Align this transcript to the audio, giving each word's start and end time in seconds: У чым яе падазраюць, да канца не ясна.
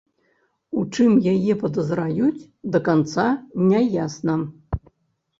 У 0.83 0.85
чым 0.93 1.11
яе 1.33 1.53
падазраюць, 1.63 2.43
да 2.75 2.81
канца 2.87 3.25
не 3.69 3.81
ясна. 4.05 4.35